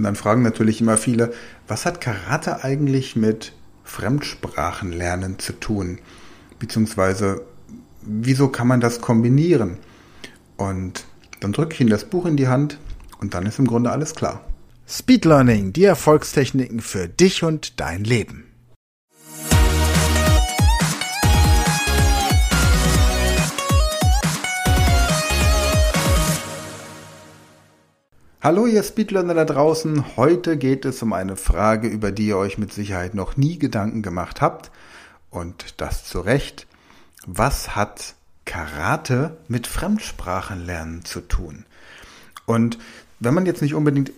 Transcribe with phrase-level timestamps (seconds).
[0.00, 1.30] Und dann fragen natürlich immer viele,
[1.68, 3.52] was hat Karate eigentlich mit
[3.84, 5.98] Fremdsprachenlernen zu tun?
[6.58, 7.42] Beziehungsweise,
[8.00, 9.76] wieso kann man das kombinieren?
[10.56, 11.04] Und
[11.40, 12.78] dann drücke ich Ihnen das Buch in die Hand
[13.18, 14.42] und dann ist im Grunde alles klar.
[14.88, 18.49] Speed Learning, die Erfolgstechniken für dich und dein Leben.
[28.42, 32.56] Hallo ihr Speedlearner da draußen, heute geht es um eine Frage, über die ihr euch
[32.56, 34.70] mit Sicherheit noch nie Gedanken gemacht habt
[35.28, 36.66] und das zu Recht.
[37.26, 38.14] Was hat
[38.46, 41.66] Karate mit Fremdsprachenlernen zu tun?
[42.46, 42.78] Und
[43.18, 44.10] wenn man jetzt nicht unbedingt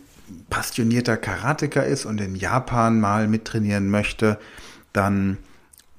[0.51, 4.39] passionierter Karateka ist und in Japan mal mittrainieren möchte,
[4.93, 5.37] dann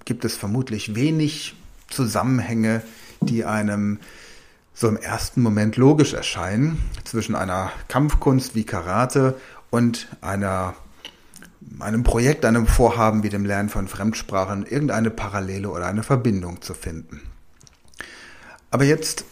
[0.05, 1.55] gibt es vermutlich wenig
[1.89, 2.83] Zusammenhänge,
[3.19, 3.99] die einem
[4.73, 10.73] so im ersten Moment logisch erscheinen zwischen einer Kampfkunst wie Karate und einer,
[11.79, 16.73] einem Projekt, einem Vorhaben wie dem Lernen von Fremdsprachen, irgendeine Parallele oder eine Verbindung zu
[16.73, 17.21] finden.
[18.71, 19.25] Aber jetzt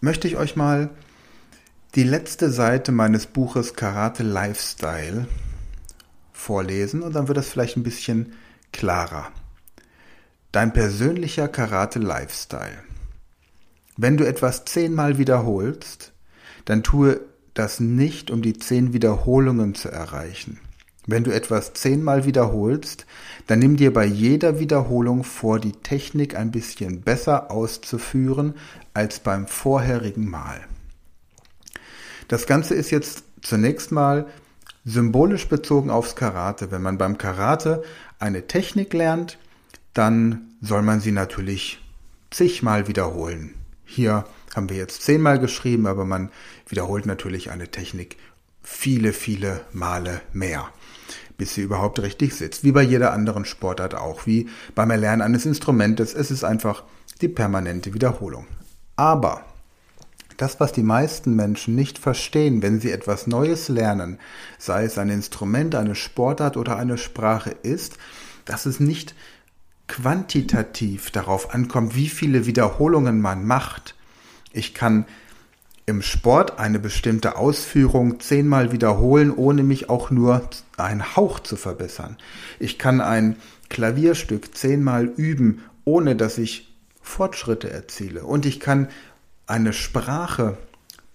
[0.00, 0.90] möchte ich euch mal
[1.96, 5.26] die letzte Seite meines Buches Karate Lifestyle
[6.32, 8.34] vorlesen und dann wird das vielleicht ein bisschen
[8.72, 9.32] klarer.
[10.52, 12.84] Dein persönlicher Karate Lifestyle.
[14.02, 16.14] Wenn du etwas zehnmal wiederholst,
[16.64, 17.20] dann tue
[17.52, 20.58] das nicht, um die zehn Wiederholungen zu erreichen.
[21.06, 23.04] Wenn du etwas zehnmal wiederholst,
[23.46, 28.54] dann nimm dir bei jeder Wiederholung vor, die Technik ein bisschen besser auszuführen
[28.94, 30.62] als beim vorherigen Mal.
[32.26, 34.28] Das Ganze ist jetzt zunächst mal
[34.86, 36.70] symbolisch bezogen aufs Karate.
[36.70, 37.82] Wenn man beim Karate
[38.18, 39.36] eine Technik lernt,
[39.92, 41.82] dann soll man sie natürlich
[42.30, 43.59] zigmal wiederholen.
[43.92, 44.24] Hier
[44.54, 46.30] haben wir jetzt zehnmal geschrieben, aber man
[46.68, 48.18] wiederholt natürlich eine Technik
[48.62, 50.68] viele, viele Male mehr,
[51.36, 52.62] bis sie überhaupt richtig sitzt.
[52.62, 56.14] Wie bei jeder anderen Sportart auch, wie beim Erlernen eines Instrumentes.
[56.14, 56.84] Es ist einfach
[57.20, 58.46] die permanente Wiederholung.
[58.94, 59.44] Aber
[60.36, 64.20] das, was die meisten Menschen nicht verstehen, wenn sie etwas Neues lernen,
[64.56, 67.98] sei es ein Instrument, eine Sportart oder eine Sprache, ist,
[68.44, 69.16] dass es nicht
[69.90, 73.96] quantitativ darauf ankommt, wie viele Wiederholungen man macht.
[74.52, 75.04] Ich kann
[75.84, 82.16] im Sport eine bestimmte Ausführung zehnmal wiederholen, ohne mich auch nur einen Hauch zu verbessern.
[82.60, 83.34] Ich kann ein
[83.68, 86.72] Klavierstück zehnmal üben, ohne dass ich
[87.02, 88.22] Fortschritte erziele.
[88.22, 88.86] Und ich kann
[89.48, 90.56] eine Sprache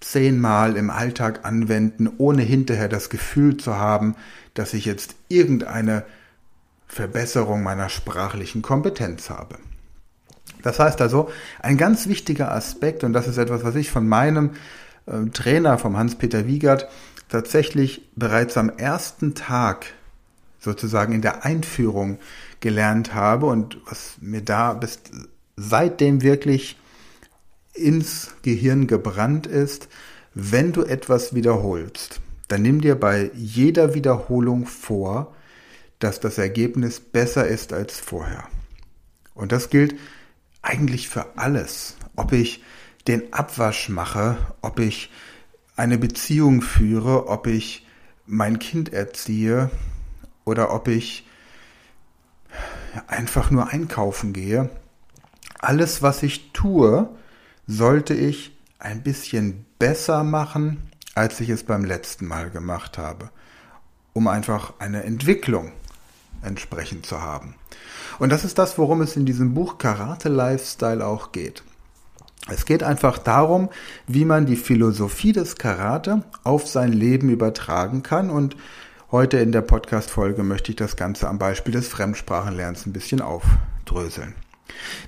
[0.01, 4.15] zehnmal im Alltag anwenden, ohne hinterher das Gefühl zu haben,
[4.53, 6.03] dass ich jetzt irgendeine
[6.87, 9.57] Verbesserung meiner sprachlichen Kompetenz habe.
[10.61, 11.29] Das heißt also,
[11.61, 14.51] ein ganz wichtiger Aspekt, und das ist etwas, was ich von meinem
[15.05, 16.87] äh, Trainer, vom Hans-Peter Wiegert,
[17.29, 19.87] tatsächlich bereits am ersten Tag
[20.59, 22.17] sozusagen in der Einführung
[22.59, 24.99] gelernt habe und was mir da bis
[25.55, 26.77] seitdem wirklich
[27.73, 29.87] ins Gehirn gebrannt ist,
[30.33, 35.33] wenn du etwas wiederholst, dann nimm dir bei jeder Wiederholung vor,
[35.99, 38.47] dass das Ergebnis besser ist als vorher.
[39.33, 39.95] Und das gilt
[40.61, 41.95] eigentlich für alles.
[42.15, 42.63] Ob ich
[43.07, 45.11] den Abwasch mache, ob ich
[45.75, 47.85] eine Beziehung führe, ob ich
[48.25, 49.69] mein Kind erziehe
[50.43, 51.27] oder ob ich
[53.07, 54.69] einfach nur einkaufen gehe.
[55.59, 57.09] Alles, was ich tue,
[57.67, 63.29] sollte ich ein bisschen besser machen, als ich es beim letzten Mal gemacht habe,
[64.13, 65.71] um einfach eine Entwicklung
[66.41, 67.55] entsprechend zu haben.
[68.19, 71.63] Und das ist das, worum es in diesem Buch Karate Lifestyle auch geht.
[72.47, 73.69] Es geht einfach darum,
[74.07, 78.55] wie man die Philosophie des Karate auf sein Leben übertragen kann und
[79.11, 84.35] heute in der Podcast-Folge möchte ich das Ganze am Beispiel des Fremdsprachenlernens ein bisschen aufdröseln.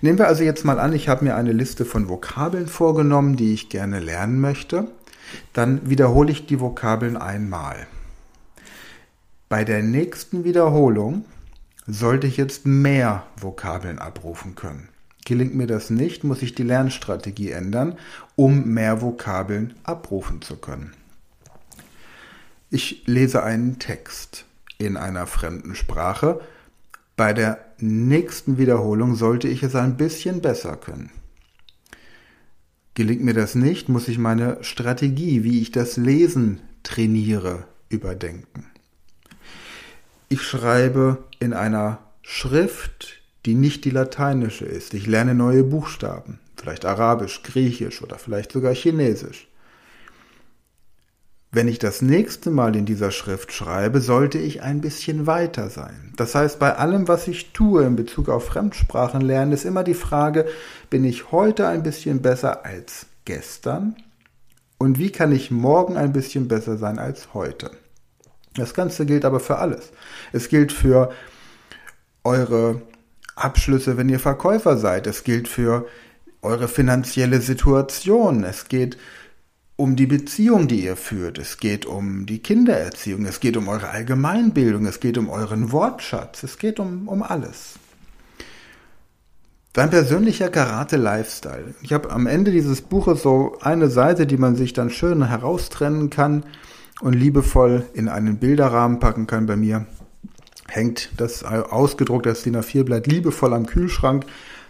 [0.02, 3.54] Nehmen wir also jetzt mal an, ich habe mir eine Liste von Vokabeln vorgenommen, die
[3.54, 4.88] ich gerne lernen möchte.
[5.54, 7.88] Dann wiederhole ich die Vokabeln einmal.
[9.50, 11.24] Bei der nächsten Wiederholung
[11.86, 14.90] sollte ich jetzt mehr Vokabeln abrufen können.
[15.26, 17.98] Gelingt mir das nicht, muss ich die Lernstrategie ändern,
[18.36, 20.94] um mehr Vokabeln abrufen zu können.
[22.70, 24.44] Ich lese einen Text
[24.78, 26.42] in einer fremden Sprache.
[27.16, 31.10] Bei der nächsten Wiederholung sollte ich es ein bisschen besser können.
[32.96, 38.66] Gelingt mir das nicht, muss ich meine Strategie, wie ich das Lesen trainiere, überdenken.
[40.30, 44.94] Ich schreibe in einer Schrift, die nicht die lateinische ist.
[44.94, 49.48] Ich lerne neue Buchstaben, vielleicht Arabisch, Griechisch oder vielleicht sogar Chinesisch.
[51.52, 56.14] wenn ich das nächste Mal in dieser Schrift schreibe, sollte ich ein bisschen weiter sein.
[56.18, 60.46] Das heißt, bei allem, was ich tue in Bezug auf Fremdsprachenlernen, ist immer die Frage,
[60.90, 63.96] bin ich heute ein bisschen besser als gestern?
[64.78, 67.72] Und wie kann ich morgen ein bisschen besser sein als heute?
[68.54, 69.92] Das Ganze gilt aber für alles.
[70.34, 71.12] Es gilt für
[72.24, 72.82] eure
[73.36, 75.08] Abschlüsse, wenn ihr Verkäufer seid.
[75.08, 75.86] Es gilt für
[76.42, 78.44] eure finanzielle Situation.
[78.44, 78.98] Es geht
[79.76, 81.38] um die Beziehung, die ihr führt.
[81.38, 83.26] Es geht um die Kindererziehung.
[83.26, 84.86] Es geht um eure Allgemeinbildung.
[84.86, 86.44] Es geht um euren Wortschatz.
[86.44, 87.76] Es geht um, um alles.
[89.74, 91.76] Dein persönlicher Karate-Lifestyle.
[91.84, 96.10] Ich habe am Ende dieses Buches so eine Seite, die man sich dann schön heraustrennen
[96.10, 96.44] kann
[97.00, 99.86] und liebevoll in einen Bilderrahmen packen kann bei mir.
[100.78, 104.28] Hängt das ausgedruckt, das DIN A4-Blatt liebevoll am Kühlschrank,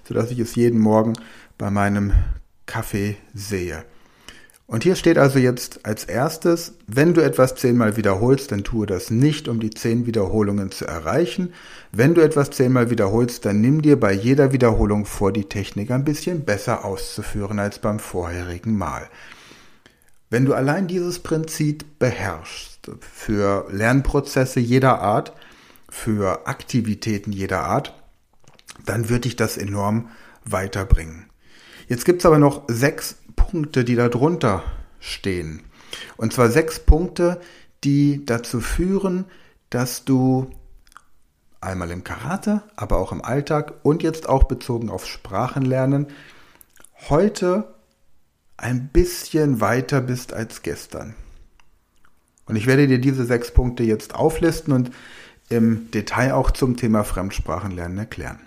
[0.07, 1.11] sodass ich es jeden Morgen
[1.57, 2.13] bei meinem
[2.65, 3.83] Kaffee sehe.
[4.67, 9.11] Und hier steht also jetzt als erstes, wenn du etwas zehnmal wiederholst, dann tue das
[9.11, 11.53] nicht, um die zehn Wiederholungen zu erreichen.
[11.91, 16.05] Wenn du etwas zehnmal wiederholst, dann nimm dir bei jeder Wiederholung vor, die Technik ein
[16.05, 19.09] bisschen besser auszuführen als beim vorherigen Mal.
[20.29, 25.33] Wenn du allein dieses Prinzip beherrschst, für Lernprozesse jeder Art,
[25.89, 27.93] für Aktivitäten jeder Art,
[28.85, 30.09] dann wird dich das enorm
[30.45, 31.29] weiterbringen.
[31.87, 34.63] Jetzt gibt's aber noch sechs Punkte, die da drunter
[34.99, 35.63] stehen.
[36.17, 37.39] Und zwar sechs Punkte,
[37.83, 39.25] die dazu führen,
[39.69, 40.49] dass du
[41.61, 46.07] einmal im Karate, aber auch im Alltag und jetzt auch bezogen auf Sprachenlernen
[47.09, 47.75] heute
[48.57, 51.15] ein bisschen weiter bist als gestern.
[52.45, 54.91] Und ich werde dir diese sechs Punkte jetzt auflisten und
[55.49, 58.39] im Detail auch zum Thema Fremdsprachenlernen erklären.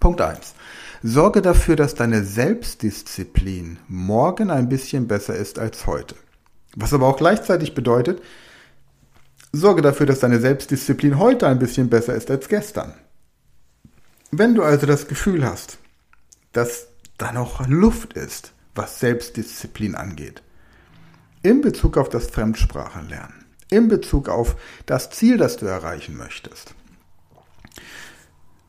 [0.00, 0.54] Punkt eins:
[1.02, 6.14] Sorge dafür, dass deine Selbstdisziplin morgen ein bisschen besser ist als heute.
[6.76, 8.22] Was aber auch gleichzeitig bedeutet,
[9.52, 12.94] sorge dafür, dass deine Selbstdisziplin heute ein bisschen besser ist als gestern.
[14.30, 15.78] Wenn du also das Gefühl hast,
[16.52, 20.42] dass da noch Luft ist, was Selbstdisziplin angeht,
[21.42, 24.56] in Bezug auf das Fremdsprachenlernen, in Bezug auf
[24.86, 26.74] das Ziel, das du erreichen möchtest,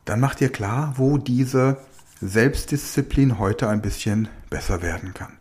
[0.04, 1.78] dann mach dir klar, wo diese
[2.20, 5.38] Selbstdisziplin heute ein bisschen besser werden kann.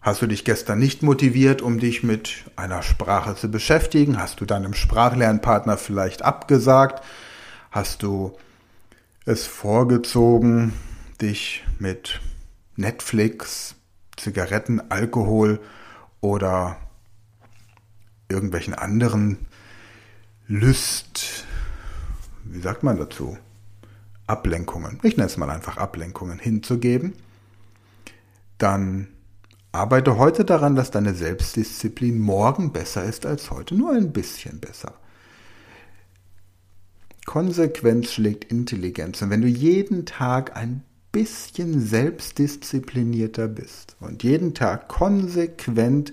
[0.00, 4.18] Hast du dich gestern nicht motiviert, um dich mit einer Sprache zu beschäftigen?
[4.18, 7.04] Hast du deinem Sprachlernpartner vielleicht abgesagt?
[7.70, 8.36] Hast du
[9.26, 10.72] es vorgezogen,
[11.20, 12.20] dich mit
[12.76, 13.74] Netflix,
[14.16, 15.60] Zigaretten, Alkohol
[16.20, 16.76] oder
[18.28, 19.46] irgendwelchen anderen
[20.46, 21.44] Lüst,
[22.44, 23.36] wie sagt man dazu?
[24.26, 27.14] Ablenkungen, ich nenne es mal einfach Ablenkungen hinzugeben,
[28.58, 29.08] dann
[29.72, 34.94] arbeite heute daran, dass deine Selbstdisziplin morgen besser ist als heute, nur ein bisschen besser.
[37.24, 39.20] Konsequenz schlägt Intelligenz.
[39.20, 40.82] Und wenn du jeden Tag ein
[41.12, 46.12] bisschen selbstdisziplinierter bist und jeden Tag konsequent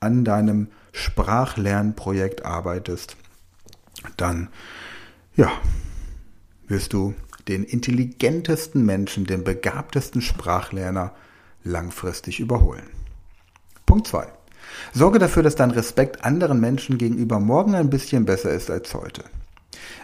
[0.00, 0.68] an deinem
[0.98, 3.16] Sprachlernprojekt arbeitest,
[4.16, 4.48] dann
[5.36, 5.50] ja,
[6.66, 7.14] wirst du
[7.46, 11.14] den intelligentesten Menschen, den begabtesten Sprachlerner
[11.64, 12.88] langfristig überholen.
[13.86, 14.26] Punkt 2.
[14.92, 19.24] Sorge dafür, dass dein Respekt anderen Menschen gegenüber morgen ein bisschen besser ist als heute.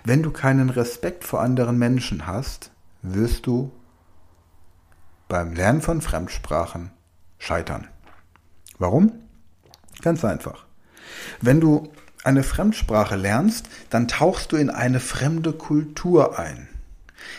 [0.05, 2.71] Wenn du keinen Respekt vor anderen Menschen hast,
[3.03, 3.73] wirst du
[5.29, 6.91] beim Lernen von Fremdsprachen
[7.39, 7.89] scheitern.
[8.79, 9.13] Warum?
[10.01, 10.63] Ganz einfach.
[11.40, 11.92] Wenn du
[12.23, 16.68] eine Fremdsprache lernst, dann tauchst du in eine fremde Kultur ein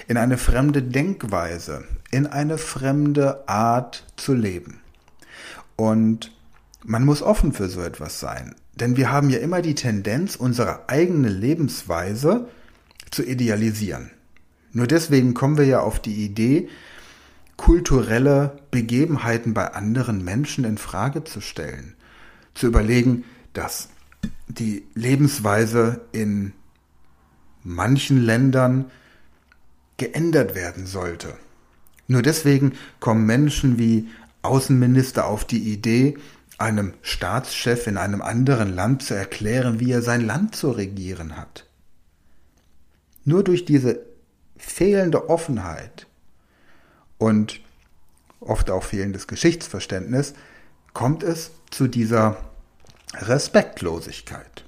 [0.07, 4.81] in eine fremde Denkweise, in eine fremde Art zu leben.
[5.75, 6.31] Und
[6.83, 10.89] man muss offen für so etwas sein, denn wir haben ja immer die Tendenz, unsere
[10.89, 12.47] eigene Lebensweise
[13.11, 14.11] zu idealisieren.
[14.71, 16.69] Nur deswegen kommen wir ja auf die Idee,
[17.57, 21.95] kulturelle Begebenheiten bei anderen Menschen in Frage zu stellen,
[22.53, 23.23] zu überlegen,
[23.55, 23.89] dass
[24.47, 26.53] die Lebensweise in
[27.63, 28.91] manchen Ländern
[29.97, 31.35] geändert werden sollte.
[32.07, 34.09] Nur deswegen kommen Menschen wie
[34.43, 36.17] Außenminister auf die Idee,
[36.57, 41.65] einem Staatschef in einem anderen Land zu erklären, wie er sein Land zu regieren hat.
[43.23, 43.99] Nur durch diese
[44.57, 46.07] fehlende Offenheit
[47.17, 47.61] und
[48.39, 50.33] oft auch fehlendes Geschichtsverständnis
[50.93, 52.37] kommt es zu dieser
[53.21, 54.65] Respektlosigkeit.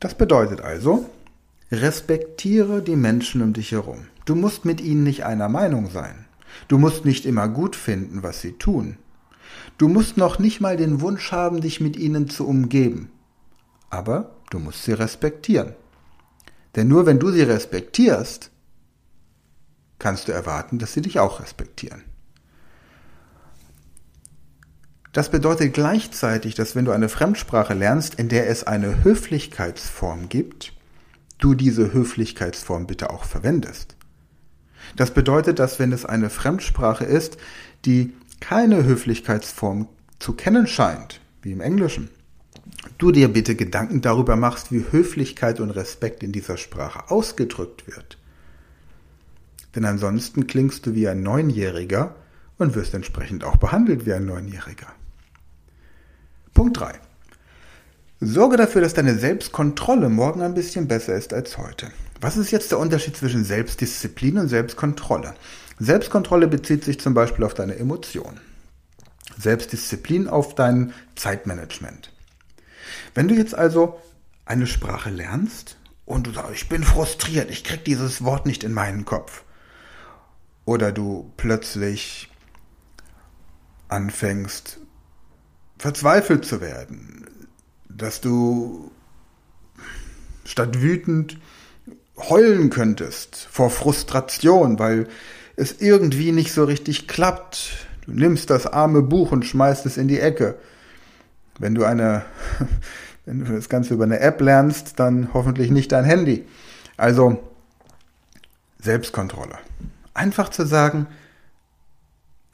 [0.00, 1.08] Das bedeutet also,
[1.70, 4.06] Respektiere die Menschen um dich herum.
[4.24, 6.24] Du musst mit ihnen nicht einer Meinung sein.
[6.66, 8.96] Du musst nicht immer gut finden, was sie tun.
[9.76, 13.10] Du musst noch nicht mal den Wunsch haben, dich mit ihnen zu umgeben.
[13.90, 15.74] Aber du musst sie respektieren.
[16.74, 18.50] Denn nur wenn du sie respektierst,
[19.98, 22.02] kannst du erwarten, dass sie dich auch respektieren.
[25.12, 30.74] Das bedeutet gleichzeitig, dass wenn du eine Fremdsprache lernst, in der es eine Höflichkeitsform gibt,
[31.38, 33.96] du diese Höflichkeitsform bitte auch verwendest.
[34.96, 37.38] Das bedeutet, dass wenn es eine Fremdsprache ist,
[37.84, 39.88] die keine Höflichkeitsform
[40.18, 42.10] zu kennen scheint, wie im Englischen,
[42.98, 48.18] du dir bitte Gedanken darüber machst, wie Höflichkeit und Respekt in dieser Sprache ausgedrückt wird.
[49.74, 52.14] Denn ansonsten klingst du wie ein Neunjähriger
[52.58, 54.88] und wirst entsprechend auch behandelt wie ein Neunjähriger.
[56.58, 56.92] Punkt 3.
[58.18, 61.92] Sorge dafür, dass deine Selbstkontrolle morgen ein bisschen besser ist als heute.
[62.20, 65.34] Was ist jetzt der Unterschied zwischen Selbstdisziplin und Selbstkontrolle?
[65.78, 68.40] Selbstkontrolle bezieht sich zum Beispiel auf deine Emotionen.
[69.38, 72.12] Selbstdisziplin auf dein Zeitmanagement.
[73.14, 74.00] Wenn du jetzt also
[74.44, 78.72] eine Sprache lernst und du sagst, ich bin frustriert, ich krieg dieses Wort nicht in
[78.72, 79.44] meinen Kopf.
[80.64, 82.28] Oder du plötzlich
[83.86, 84.80] anfängst,
[85.78, 87.26] verzweifelt zu werden,
[87.88, 88.90] dass du
[90.44, 91.38] statt wütend
[92.16, 95.08] heulen könntest vor Frustration, weil
[95.56, 97.86] es irgendwie nicht so richtig klappt.
[98.06, 100.56] Du nimmst das arme Buch und schmeißt es in die Ecke.
[101.58, 102.24] Wenn du eine,
[103.24, 106.46] wenn du das Ganze über eine App lernst, dann hoffentlich nicht dein Handy.
[106.96, 107.42] Also
[108.80, 109.58] Selbstkontrolle.
[110.14, 111.06] Einfach zu sagen,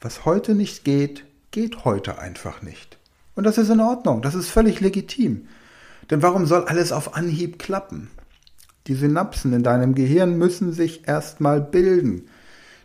[0.01, 2.97] was heute nicht geht, geht heute einfach nicht.
[3.35, 5.47] Und das ist in Ordnung, das ist völlig legitim.
[6.09, 8.09] Denn warum soll alles auf Anhieb klappen?
[8.87, 12.29] Die Synapsen in deinem Gehirn müssen sich erstmal bilden.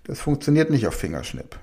[0.05, 1.59] Das funktioniert nicht auf Fingerschnipp.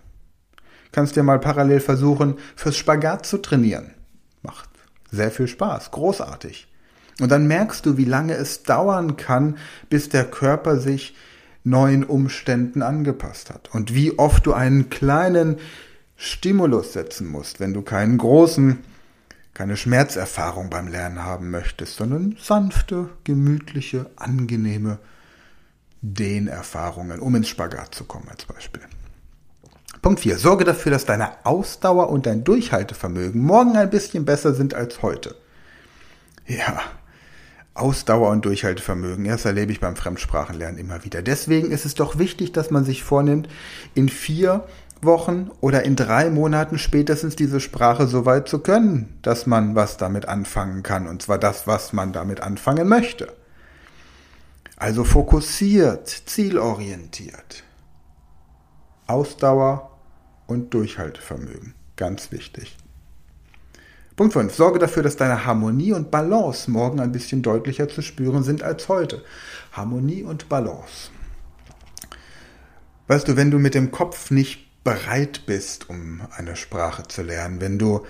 [0.91, 3.93] Kannst dir mal parallel versuchen, fürs Spagat zu trainieren.
[4.41, 4.69] Macht
[5.11, 6.67] sehr viel Spaß, großartig.
[7.19, 9.57] Und dann merkst du, wie lange es dauern kann,
[9.89, 11.15] bis der Körper sich
[11.63, 13.69] neuen Umständen angepasst hat.
[13.73, 15.57] Und wie oft du einen kleinen
[16.17, 18.79] Stimulus setzen musst, wenn du keinen großen,
[19.53, 24.99] keine Schmerzerfahrung beim Lernen haben möchtest, sondern sanfte, gemütliche, angenehme
[26.01, 28.81] Dehnerfahrungen, um ins Spagat zu kommen als Beispiel.
[30.01, 30.37] Punkt 4.
[30.37, 35.35] Sorge dafür, dass deine Ausdauer und dein Durchhaltevermögen morgen ein bisschen besser sind als heute.
[36.45, 36.81] Ja,
[37.73, 41.21] Ausdauer und Durchhaltevermögen, das erlebe ich beim Fremdsprachenlernen immer wieder.
[41.21, 43.47] Deswegen ist es doch wichtig, dass man sich vornimmt,
[43.93, 44.67] in vier
[45.01, 49.97] Wochen oder in drei Monaten spätestens diese Sprache so weit zu können, dass man was
[49.97, 53.33] damit anfangen kann, und zwar das, was man damit anfangen möchte.
[54.75, 57.63] Also fokussiert, zielorientiert.
[59.07, 59.97] Ausdauer
[60.47, 62.77] und Durchhaltevermögen, ganz wichtig.
[64.15, 64.53] Punkt 5.
[64.53, 68.89] Sorge dafür, dass deine Harmonie und Balance morgen ein bisschen deutlicher zu spüren sind als
[68.89, 69.23] heute.
[69.71, 71.11] Harmonie und Balance.
[73.07, 77.61] Weißt du, wenn du mit dem Kopf nicht bereit bist, um eine Sprache zu lernen,
[77.61, 78.05] wenn du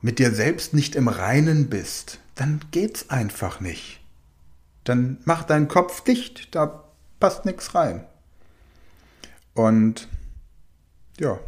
[0.00, 4.00] mit dir selbst nicht im Reinen bist, dann geht's einfach nicht.
[4.84, 6.84] Dann mach deinen Kopf dicht, da
[7.18, 8.06] passt nichts rein.
[9.52, 10.08] Und
[11.18, 11.38] ja,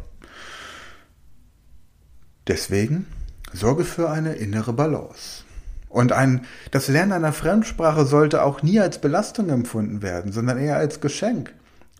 [2.47, 3.07] deswegen
[3.53, 5.43] sorge für eine innere Balance.
[5.89, 10.77] Und ein, das Lernen einer Fremdsprache sollte auch nie als Belastung empfunden werden, sondern eher
[10.77, 11.53] als Geschenk.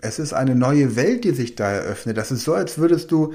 [0.04, 2.18] Es ist eine neue Welt, die sich da eröffnet.
[2.18, 3.34] Das ist so, als würdest du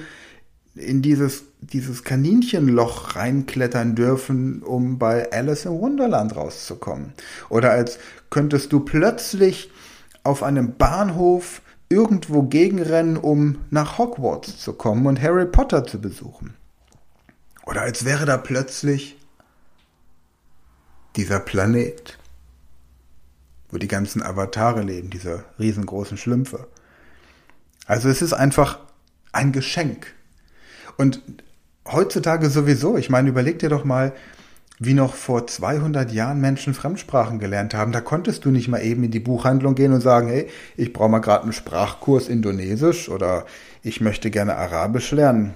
[0.75, 7.15] in dieses, dieses Kaninchenloch reinklettern dürfen, um bei Alice im Wunderland rauszukommen.
[7.49, 7.99] Oder als
[8.31, 9.71] könntest du plötzlich
[10.23, 16.55] auf einem Bahnhof irgendwo gegenrennen, um nach Hogwarts zu kommen und Harry Potter zu besuchen.
[17.65, 19.17] Oder als wäre da plötzlich
[21.17, 22.18] dieser Planet
[23.71, 26.69] wo die ganzen Avatare leben, diese riesengroßen Schlümpfe.
[27.87, 28.79] Also es ist einfach
[29.33, 30.15] ein Geschenk.
[30.97, 31.23] Und
[31.87, 34.13] heutzutage sowieso, ich meine, überleg dir doch mal,
[34.79, 37.93] wie noch vor 200 Jahren Menschen Fremdsprachen gelernt haben.
[37.93, 41.09] Da konntest du nicht mal eben in die Buchhandlung gehen und sagen, hey, ich brauche
[41.09, 43.45] mal gerade einen Sprachkurs Indonesisch oder
[43.83, 45.55] ich möchte gerne Arabisch lernen.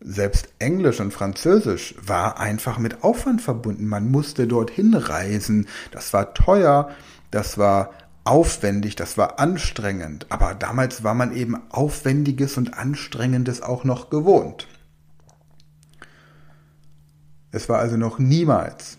[0.00, 3.86] Selbst Englisch und Französisch war einfach mit Aufwand verbunden.
[3.86, 5.68] Man musste dorthin reisen.
[5.90, 6.90] Das war teuer,
[7.30, 7.90] das war
[8.24, 10.26] aufwendig, das war anstrengend.
[10.30, 14.68] Aber damals war man eben Aufwendiges und Anstrengendes auch noch gewohnt.
[17.52, 18.96] Es war also noch niemals,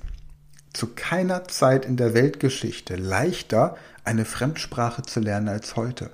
[0.73, 6.11] zu keiner Zeit in der Weltgeschichte leichter, eine Fremdsprache zu lernen als heute.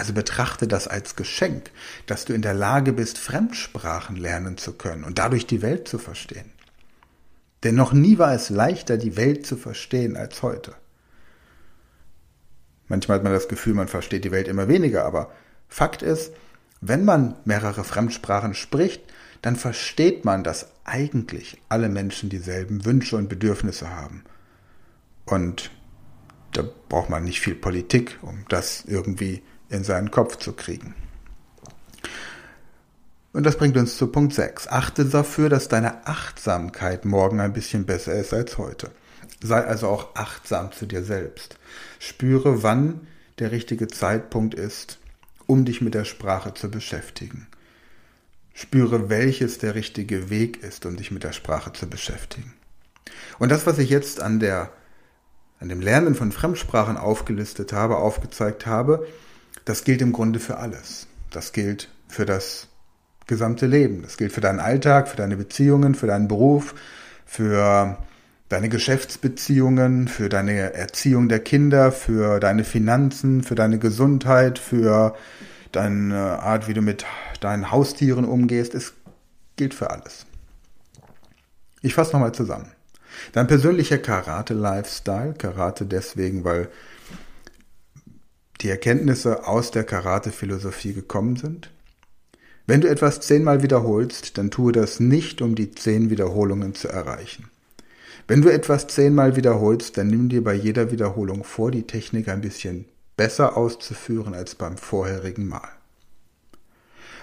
[0.00, 1.70] Also betrachte das als Geschenk,
[2.06, 5.98] dass du in der Lage bist, Fremdsprachen lernen zu können und dadurch die Welt zu
[5.98, 6.50] verstehen.
[7.64, 10.74] Denn noch nie war es leichter, die Welt zu verstehen als heute.
[12.88, 15.32] Manchmal hat man das Gefühl, man versteht die Welt immer weniger, aber
[15.68, 16.32] Fakt ist,
[16.80, 19.02] wenn man mehrere Fremdsprachen spricht,
[19.42, 24.24] dann versteht man, dass eigentlich alle Menschen dieselben Wünsche und Bedürfnisse haben.
[25.26, 25.70] Und
[26.54, 30.94] da braucht man nicht viel Politik, um das irgendwie in seinen Kopf zu kriegen.
[33.32, 34.68] Und das bringt uns zu Punkt 6.
[34.68, 38.90] Achte dafür, dass deine Achtsamkeit morgen ein bisschen besser ist als heute.
[39.40, 41.56] Sei also auch achtsam zu dir selbst.
[42.00, 43.06] Spüre, wann
[43.38, 44.98] der richtige Zeitpunkt ist,
[45.46, 47.46] um dich mit der Sprache zu beschäftigen.
[48.52, 52.52] Spüre, welches der richtige Weg ist, um dich mit der Sprache zu beschäftigen.
[53.38, 54.72] Und das, was ich jetzt an der,
[55.60, 59.06] an dem Lernen von Fremdsprachen aufgelistet habe, aufgezeigt habe,
[59.64, 61.06] das gilt im Grunde für alles.
[61.30, 62.68] Das gilt für das
[63.26, 64.02] gesamte Leben.
[64.02, 66.74] Das gilt für deinen Alltag, für deine Beziehungen, für deinen Beruf,
[67.24, 67.96] für
[68.48, 75.14] deine Geschäftsbeziehungen, für deine Erziehung der Kinder, für deine Finanzen, für deine Gesundheit, für
[75.70, 77.06] deine Art, wie du mit
[77.40, 78.74] deinen Haustieren umgehst.
[78.74, 78.94] Es
[79.54, 80.26] gilt für alles.
[81.80, 82.72] Ich fasse nochmal zusammen.
[83.32, 86.68] Dein persönlicher Karate-Lifestyle, Karate deswegen, weil
[88.60, 91.70] die Erkenntnisse aus der Karate-Philosophie gekommen sind.
[92.66, 97.50] Wenn du etwas zehnmal wiederholst, dann tue das nicht, um die zehn Wiederholungen zu erreichen.
[98.28, 102.42] Wenn du etwas zehnmal wiederholst, dann nimm dir bei jeder Wiederholung vor, die Technik ein
[102.42, 102.84] bisschen
[103.16, 105.68] besser auszuführen als beim vorherigen Mal.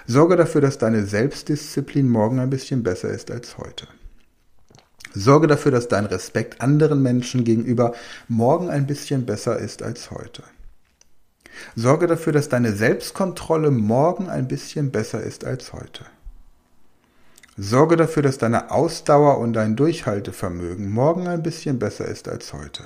[0.06, 3.88] Sorge dafür, dass deine Selbstdisziplin morgen ein bisschen besser ist als heute.
[5.14, 7.94] Sorge dafür, dass dein Respekt anderen Menschen gegenüber
[8.28, 10.44] morgen ein bisschen besser ist als heute.
[11.76, 16.06] Sorge dafür, dass deine Selbstkontrolle morgen ein bisschen besser ist als heute.
[17.58, 22.84] Sorge dafür, dass deine Ausdauer und dein Durchhaltevermögen morgen ein bisschen besser ist als heute.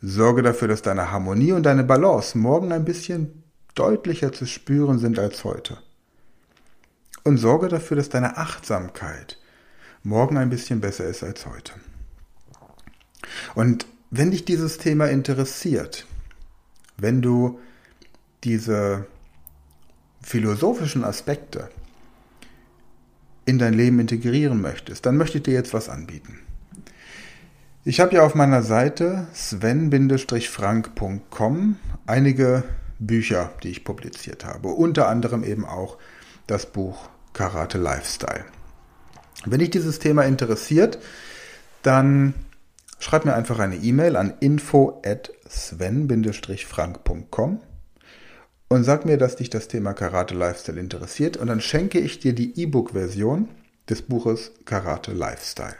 [0.00, 3.42] Sorge dafür, dass deine Harmonie und deine Balance morgen ein bisschen
[3.74, 5.78] deutlicher zu spüren sind als heute.
[7.24, 9.38] Und sorge dafür, dass deine Achtsamkeit
[10.02, 11.72] morgen ein bisschen besser ist als heute.
[13.54, 16.06] Und wenn dich dieses Thema interessiert,
[16.96, 17.58] wenn du
[18.44, 19.06] diese
[20.22, 21.68] philosophischen Aspekte
[23.44, 26.38] in dein Leben integrieren möchtest, dann möchte ich dir jetzt was anbieten.
[27.84, 31.76] Ich habe ja auf meiner Seite sven-frank.com
[32.06, 32.62] einige
[33.00, 34.68] Bücher, die ich publiziert habe.
[34.68, 35.98] Unter anderem eben auch
[36.46, 38.44] das Buch Karate Lifestyle.
[39.44, 41.00] Wenn dich dieses Thema interessiert,
[41.82, 42.34] dann
[43.02, 47.60] schreib mir einfach eine E-Mail an info at sven-frank.com
[48.68, 52.32] und sag mir, dass dich das Thema Karate Lifestyle interessiert und dann schenke ich dir
[52.32, 53.48] die E-Book-Version
[53.90, 55.74] des Buches Karate Lifestyle.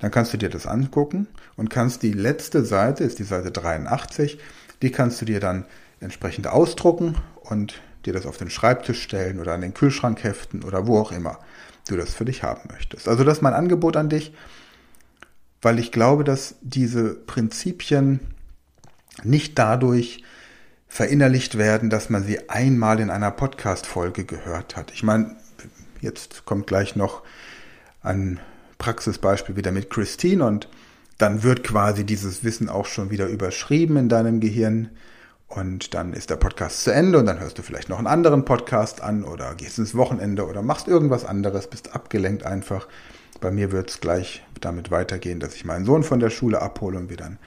[0.00, 4.38] Dann kannst du dir das angucken und kannst die letzte Seite, ist die Seite 83,
[4.82, 5.64] die kannst du dir dann
[6.00, 10.86] entsprechend ausdrucken und dir das auf den Schreibtisch stellen oder an den Kühlschrank heften oder
[10.86, 11.38] wo auch immer
[11.88, 13.08] du das für dich haben möchtest.
[13.08, 14.34] Also das ist mein Angebot an dich,
[15.62, 18.20] weil ich glaube, dass diese Prinzipien
[19.22, 20.22] nicht dadurch
[20.88, 24.90] verinnerlicht werden, dass man sie einmal in einer Podcast-Folge gehört hat.
[24.92, 25.36] Ich meine,
[26.00, 27.22] jetzt kommt gleich noch
[28.02, 28.40] ein
[28.76, 30.68] Praxisbeispiel wieder mit Christine und
[31.18, 34.90] dann wird quasi dieses Wissen auch schon wieder überschrieben in deinem Gehirn
[35.46, 38.44] und dann ist der Podcast zu Ende und dann hörst du vielleicht noch einen anderen
[38.44, 42.88] Podcast an oder gehst ins Wochenende oder machst irgendwas anderes, bist abgelenkt einfach.
[43.42, 46.96] Bei mir wird es gleich damit weitergehen, dass ich meinen Sohn von der Schule abhole
[46.96, 47.38] und wir dann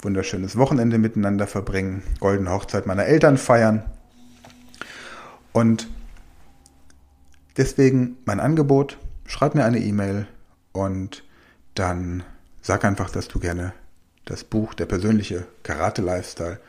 [0.00, 3.84] wunderschönes Wochenende miteinander verbringen, goldene Hochzeit meiner Eltern feiern.
[5.52, 5.88] Und
[7.58, 10.26] deswegen mein Angebot, schreib mir eine E-Mail
[10.72, 11.22] und
[11.74, 12.24] dann
[12.62, 13.74] sag einfach, dass du gerne
[14.24, 16.60] das Buch Der persönliche Karate-Lifestyle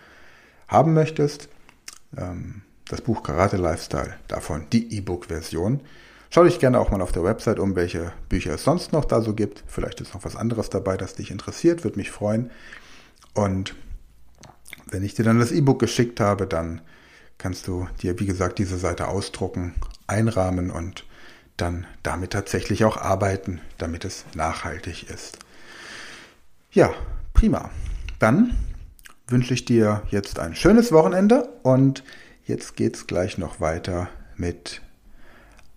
[0.68, 1.48] haben möchtest.
[2.18, 5.80] Ähm, das Buch Karate Lifestyle, davon die E-Book-Version.
[6.34, 9.22] Schau dich gerne auch mal auf der Website um, welche Bücher es sonst noch da
[9.22, 9.64] so gibt.
[9.68, 12.50] Vielleicht ist noch was anderes dabei, das dich interessiert, würde mich freuen.
[13.36, 13.76] Und
[14.88, 16.82] wenn ich dir dann das E-Book geschickt habe, dann
[17.38, 19.76] kannst du dir, wie gesagt, diese Seite ausdrucken,
[20.08, 21.06] einrahmen und
[21.56, 25.38] dann damit tatsächlich auch arbeiten, damit es nachhaltig ist.
[26.72, 26.96] Ja,
[27.36, 27.70] prima.
[28.18, 28.58] Dann
[29.28, 32.04] wünsche ich dir jetzt ein schönes Wochenende und
[32.44, 34.82] jetzt geht es gleich noch weiter mit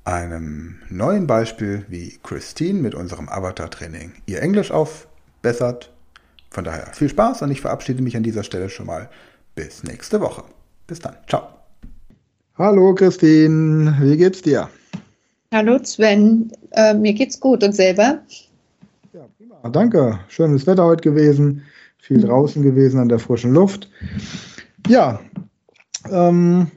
[0.06, 5.92] einem neuen Beispiel, wie Christine mit unserem Avatar-Training ihr Englisch aufbessert
[6.50, 9.10] von daher viel Spaß und ich verabschiede mich an dieser Stelle schon mal.
[9.56, 10.44] Bis nächste Woche.
[10.86, 11.16] Bis dann.
[11.28, 11.48] Ciao.
[12.56, 14.68] Hallo Christine, wie geht's dir?
[15.52, 18.20] Hallo Sven, äh, mir geht's gut und selber?
[19.12, 19.68] Ja, prima.
[19.70, 20.20] Danke.
[20.28, 21.62] Schönes Wetter heute gewesen,
[21.98, 22.26] viel mhm.
[22.26, 23.90] draußen gewesen an der frischen Luft.
[24.86, 25.20] Ja,
[26.10, 26.70] ähm,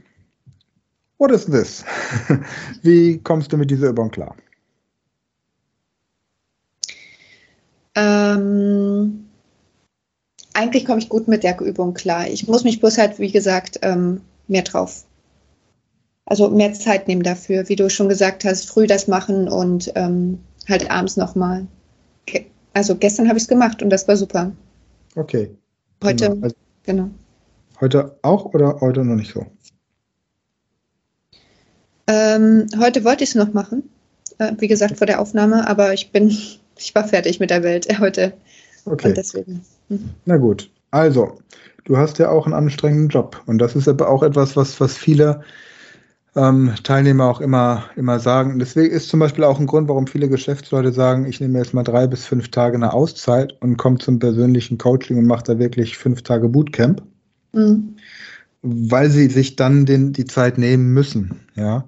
[1.20, 1.86] what is this?
[2.82, 4.36] wie kommst du mit dieser Übung klar?
[7.96, 9.26] Ähm,
[10.54, 12.28] eigentlich komme ich gut mit der Übung klar.
[12.28, 15.04] Ich muss mich bloß halt, wie gesagt, ähm, mehr drauf.
[16.26, 20.40] Also mehr Zeit nehmen dafür, wie du schon gesagt hast, früh das machen und ähm,
[20.68, 21.68] halt abends nochmal.
[22.74, 24.52] Also gestern habe ich es gemacht und das war super.
[25.16, 25.50] Okay.
[26.04, 26.44] Heute, genau.
[26.44, 27.10] Also, genau.
[27.82, 29.46] Heute auch oder heute noch nicht so?
[32.12, 33.84] Ähm, heute wollte ich es noch machen,
[34.40, 36.30] äh, wie gesagt, vor der Aufnahme, aber ich bin
[36.80, 38.34] ich war fertig mit der Welt heute.
[38.86, 39.14] Okay.
[39.16, 39.62] deswegen.
[39.90, 40.10] Hm.
[40.26, 40.72] Na gut.
[40.92, 41.38] Also,
[41.86, 43.40] du hast ja auch einen anstrengenden Job.
[43.46, 45.42] Und das ist aber auch etwas, was, was viele
[46.36, 48.58] ähm, Teilnehmer auch immer, immer sagen.
[48.58, 51.84] Deswegen ist zum Beispiel auch ein Grund, warum viele Geschäftsleute sagen, ich nehme jetzt mal
[51.84, 55.98] drei bis fünf Tage eine Auszeit und komme zum persönlichen Coaching und mache da wirklich
[55.98, 57.04] fünf Tage Bootcamp.
[57.52, 57.98] Mhm.
[58.62, 61.42] Weil sie sich dann den, die Zeit nehmen müssen.
[61.56, 61.86] Ja.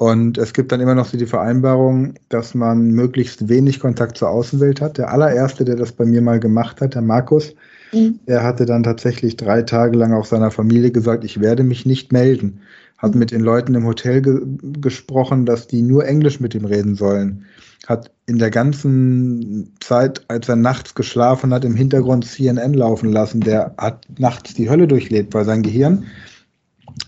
[0.00, 4.30] Und es gibt dann immer noch so die Vereinbarung, dass man möglichst wenig Kontakt zur
[4.30, 4.96] Außenwelt hat.
[4.96, 7.54] Der allererste, der das bei mir mal gemacht hat, der Markus,
[7.92, 8.18] mhm.
[8.26, 12.12] der hatte dann tatsächlich drei Tage lang auch seiner Familie gesagt, ich werde mich nicht
[12.12, 12.60] melden.
[12.96, 13.18] Hat mhm.
[13.18, 14.40] mit den Leuten im Hotel ge
[14.80, 17.44] gesprochen, dass die nur Englisch mit ihm reden sollen.
[17.86, 23.40] Hat in der ganzen Zeit, als er nachts geschlafen hat, im Hintergrund CNN laufen lassen.
[23.40, 26.04] Der hat nachts die Hölle durchlebt, weil sein Gehirn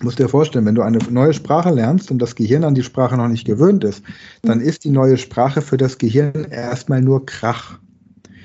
[0.01, 3.17] musst dir vorstellen, wenn du eine neue Sprache lernst und das Gehirn an die Sprache
[3.17, 4.03] noch nicht gewöhnt ist,
[4.43, 4.65] dann mhm.
[4.65, 7.79] ist die neue Sprache für das Gehirn erstmal nur Krach.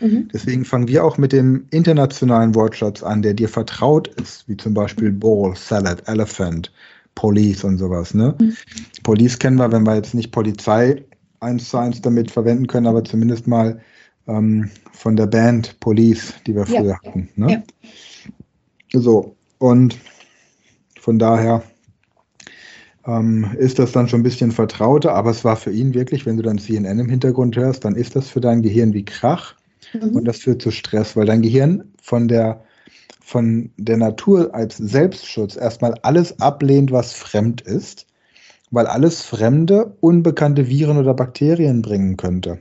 [0.02, 0.30] Mhm.
[0.34, 4.74] Deswegen fangen wir auch mit dem internationalen Wortschatz an, der dir vertraut ist, wie zum
[4.74, 6.72] Beispiel Bowl, Salad, Elephant,
[7.16, 8.13] Police und sowas.
[8.13, 8.36] Ne?
[8.40, 8.56] Mhm.
[9.04, 11.04] Police kennen wir, wenn wir jetzt nicht Polizei
[11.39, 13.80] eins zu eins damit verwenden können, aber zumindest mal
[14.28, 17.00] ähm, von der Band Police, die wir früher ja.
[17.04, 17.30] hatten.
[17.36, 17.63] Ne?
[18.91, 19.00] Ja.
[19.00, 19.97] So, und
[21.00, 21.63] von daher
[23.06, 26.38] ähm, ist das dann schon ein bisschen vertrauter, aber es war für ihn wirklich, wenn
[26.38, 29.56] du dann CNN im Hintergrund hörst, dann ist das für dein Gehirn wie Krach
[29.93, 30.15] mhm.
[30.15, 32.63] und das führt zu Stress, weil dein Gehirn von der
[33.21, 38.07] von der Natur als Selbstschutz erstmal alles ablehnt, was fremd ist,
[38.71, 42.60] weil alles Fremde unbekannte Viren oder Bakterien bringen könnte.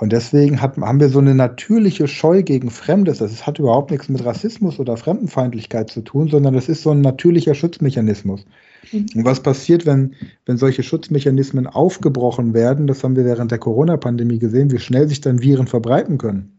[0.00, 3.18] Und deswegen hat, haben wir so eine natürliche Scheu gegen Fremdes.
[3.18, 7.02] Das hat überhaupt nichts mit Rassismus oder Fremdenfeindlichkeit zu tun, sondern das ist so ein
[7.02, 8.46] natürlicher Schutzmechanismus.
[8.92, 9.06] Mhm.
[9.14, 10.14] Und was passiert, wenn,
[10.46, 12.86] wenn solche Schutzmechanismen aufgebrochen werden?
[12.86, 16.58] Das haben wir während der Corona-Pandemie gesehen, wie schnell sich dann Viren verbreiten können.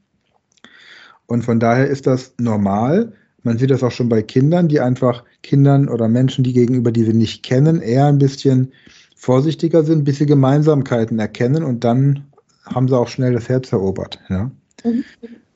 [1.26, 3.14] Und von daher ist das normal.
[3.44, 7.06] Man sieht das auch schon bei Kindern, die einfach Kindern oder Menschen, die gegenüber die
[7.06, 8.72] wir nicht kennen, eher ein bisschen
[9.16, 12.26] vorsichtiger sind, bis sie Gemeinsamkeiten erkennen und dann
[12.66, 14.20] haben sie auch schnell das Herz erobert.
[14.30, 14.52] Ja?
[14.84, 15.04] Mhm.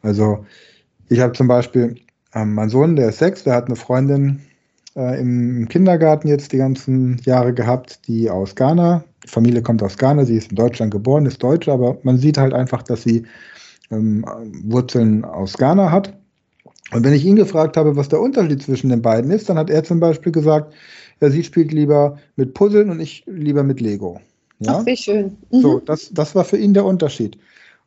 [0.01, 0.45] Also
[1.09, 1.95] ich habe zum Beispiel
[2.33, 4.41] ähm, mein Sohn, der ist sechs, der hat eine Freundin
[4.95, 9.97] äh, im Kindergarten jetzt die ganzen Jahre gehabt, die aus Ghana, die Familie kommt aus
[9.97, 13.25] Ghana, sie ist in Deutschland geboren, ist Deutsche, aber man sieht halt einfach, dass sie
[13.91, 14.25] ähm,
[14.63, 16.13] Wurzeln aus Ghana hat.
[16.95, 19.69] Und wenn ich ihn gefragt habe, was der Unterschied zwischen den beiden ist, dann hat
[19.69, 20.73] er zum Beispiel gesagt,
[21.19, 24.21] ja, sie spielt lieber mit Puzzeln und ich lieber mit Lego.
[24.59, 24.77] Ja?
[24.79, 25.35] Ach, wie schön.
[25.51, 25.59] Mhm.
[25.59, 27.37] So, das, das war für ihn der Unterschied.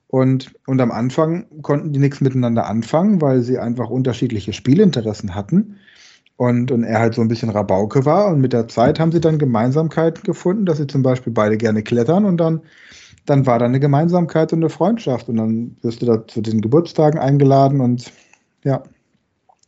[0.08, 5.76] Und, und am Anfang konnten die nichts miteinander anfangen, weil sie einfach unterschiedliche Spielinteressen hatten.
[6.36, 8.28] Und, und er halt so ein bisschen Rabauke war.
[8.30, 11.82] Und mit der Zeit haben sie dann Gemeinsamkeiten gefunden, dass sie zum Beispiel beide gerne
[11.82, 12.60] klettern und dann,
[13.24, 15.30] dann war da eine Gemeinsamkeit und eine Freundschaft.
[15.30, 18.12] Und dann wirst du da zu den Geburtstagen eingeladen und
[18.64, 18.82] ja.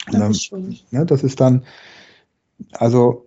[0.07, 0.79] Das, dann, ist, schön.
[0.91, 1.65] Ne, das ist dann,
[2.73, 3.27] also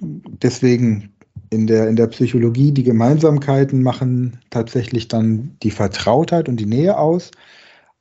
[0.00, 1.12] deswegen
[1.50, 6.96] in der, in der Psychologie, die Gemeinsamkeiten machen tatsächlich dann die Vertrautheit und die Nähe
[6.96, 7.32] aus.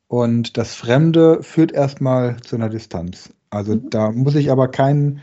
[0.08, 3.30] Und das Fremde führt erstmal zu einer Distanz.
[3.50, 3.90] Also mhm.
[3.90, 5.22] da muss ich aber keinen,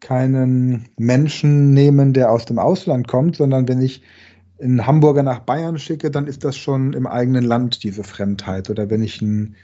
[0.00, 4.02] keinen Menschen nehmen, der aus dem Ausland kommt, sondern wenn ich
[4.60, 8.68] einen Hamburger nach Bayern schicke, dann ist das schon im eigenen Land diese Fremdheit.
[8.68, 9.56] Oder wenn ich einen,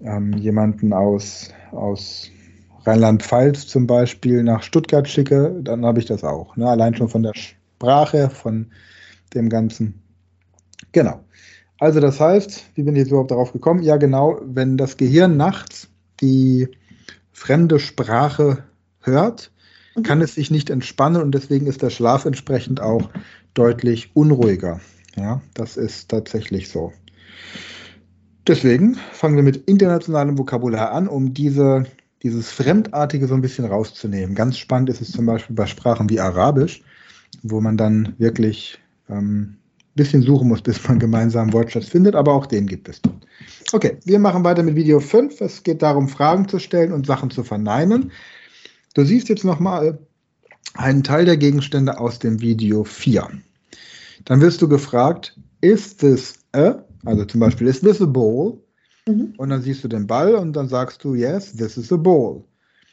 [0.00, 2.30] ähm, jemanden aus, aus
[2.84, 6.56] Rheinland-Pfalz zum Beispiel nach Stuttgart schicke, dann habe ich das auch.
[6.56, 6.68] Ne?
[6.68, 8.66] Allein schon von der Sprache, von
[9.34, 10.02] dem Ganzen.
[10.92, 11.20] Genau.
[11.78, 13.82] Also das heißt, wie bin ich jetzt überhaupt darauf gekommen?
[13.82, 15.88] Ja, genau, wenn das Gehirn nachts
[16.20, 16.68] die
[17.30, 18.64] fremde Sprache
[19.00, 19.52] hört,
[19.94, 20.02] mhm.
[20.02, 23.10] kann es sich nicht entspannen und deswegen ist der Schlaf entsprechend auch
[23.54, 24.80] deutlich unruhiger.
[25.16, 26.92] Ja, das ist tatsächlich so.
[28.48, 31.84] Deswegen fangen wir mit internationalem Vokabular an, um diese
[32.22, 34.34] dieses Fremdartige so ein bisschen rauszunehmen.
[34.34, 36.82] Ganz spannend ist es zum Beispiel bei Sprachen wie Arabisch,
[37.42, 42.32] wo man dann wirklich ähm, ein bisschen suchen muss, bis man gemeinsamen Wortschatz findet, aber
[42.32, 43.00] auch den gibt es.
[43.72, 45.40] Okay, wir machen weiter mit Video 5.
[45.40, 48.10] Es geht darum, Fragen zu stellen und Sachen zu verneinen.
[48.94, 49.98] Du siehst jetzt nochmal
[50.74, 53.28] einen Teil der Gegenstände aus dem Video 4.
[54.24, 58.58] Dann wirst du gefragt, is this a, also zum Beispiel, is this a ball?
[59.06, 59.34] Mhm.
[59.36, 62.42] Und dann siehst du den Ball und dann sagst du, yes, this is a ball.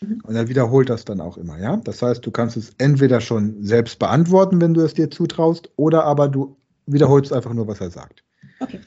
[0.02, 0.22] Mhm.
[0.24, 1.78] Und er wiederholt das dann auch immer, ja.
[1.78, 6.04] Das heißt, du kannst es entweder schon selbst beantworten, wenn du es dir zutraust, oder
[6.06, 8.24] aber du wiederholst einfach nur, was er sagt.
[8.60, 8.80] Okay.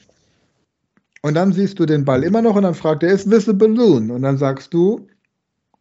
[1.21, 3.53] Und dann siehst du den Ball immer noch und dann fragt er, is this a
[3.53, 4.09] balloon?
[4.09, 5.07] Und dann sagst du,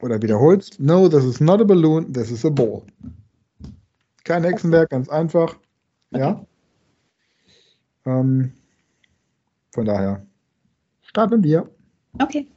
[0.01, 2.83] oder wiederholst, no, this is not a balloon, this is a ball.
[4.25, 5.57] Kein Hexenwerk, ganz einfach.
[6.13, 6.21] Okay.
[6.21, 6.45] Ja.
[8.05, 8.53] Ähm,
[9.79, 10.27] von daher
[11.03, 11.71] starten wir.
[12.21, 12.49] Okay.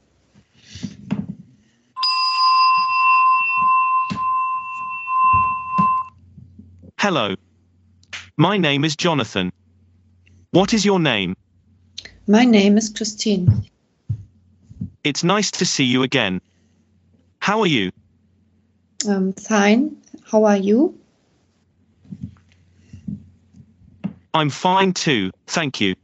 [6.98, 7.36] Hello.
[8.36, 9.52] My name is Jonathan.
[10.50, 11.36] What is your name?
[12.26, 13.68] My name is Christine.
[15.04, 16.40] It's nice to see you again.
[17.38, 17.92] How are you?
[19.06, 19.96] Um, fine.
[20.24, 20.98] How are you?
[24.34, 25.94] I'm fine too, thank you.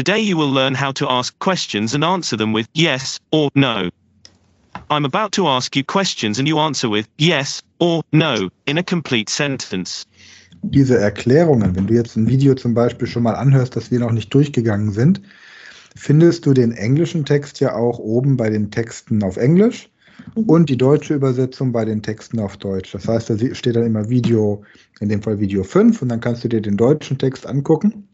[0.00, 3.90] Today you will learn how to ask questions and answer them with yes or no.
[4.88, 8.82] I'm about to ask you questions and you answer with yes or no in a
[8.82, 10.06] complete sentence.
[10.62, 14.12] Diese Erklärungen, wenn du jetzt ein Video zum Beispiel schon mal anhörst, das wir noch
[14.12, 15.20] nicht durchgegangen sind,
[15.94, 19.90] findest du den englischen Text ja auch oben bei den Texten auf Englisch
[20.34, 20.42] Mhm.
[20.44, 22.92] und die deutsche Übersetzung bei den Texten auf Deutsch.
[22.92, 24.62] Das heißt, da steht dann immer Video,
[25.00, 28.08] in dem Fall Video 5 und dann kannst du dir den deutschen Text angucken,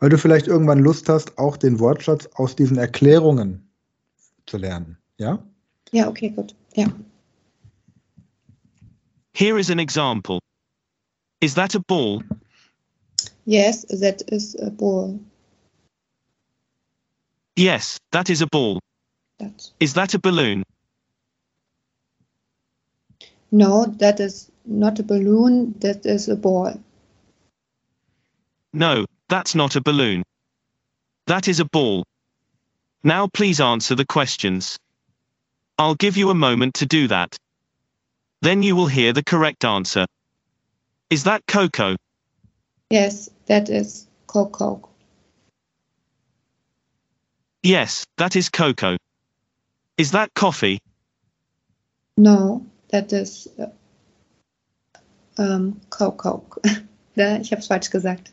[0.00, 3.70] weil du vielleicht irgendwann Lust hast, auch den Wortschatz aus diesen Erklärungen
[4.46, 4.98] zu lernen.
[5.18, 5.44] Ja?
[5.92, 6.56] Ja, okay, gut.
[6.74, 6.86] Ja.
[9.32, 10.40] Here is an example.
[11.40, 12.22] Is that a ball?
[13.44, 15.18] Yes, that is a ball.
[17.56, 18.80] Yes, that is a ball.
[19.38, 19.72] That.
[19.78, 20.62] Is that a balloon?
[23.50, 26.78] No, that is not a balloon, that is a ball.
[28.72, 30.22] No, that's not a balloon.
[31.26, 32.04] That is a ball.
[33.02, 34.76] Now please answer the questions.
[35.78, 37.36] I'll give you a moment to do that.
[38.42, 40.04] Then you will hear the correct answer.
[41.08, 41.96] Is that cocoa?
[42.90, 44.88] Yes, that is cocoa.
[47.62, 48.96] Yes, that is cocoa.
[49.96, 50.80] Is that coffee?
[52.16, 53.66] No, that is uh,
[55.38, 56.60] um, ähm, Coke.
[57.14, 58.32] ich habe es falsch gesagt.